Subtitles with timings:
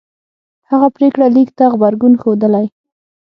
[0.69, 2.65] هغه پرېکړه لیک ته غبرګون ښودلی